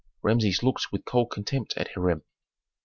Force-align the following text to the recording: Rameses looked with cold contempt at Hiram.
Rameses 0.23 0.63
looked 0.63 0.91
with 0.91 1.05
cold 1.05 1.29
contempt 1.29 1.75
at 1.77 1.89
Hiram. 1.93 2.23